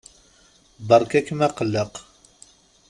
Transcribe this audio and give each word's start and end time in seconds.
Beṛka-kem 0.87 1.39
aqelleq. 1.47 1.93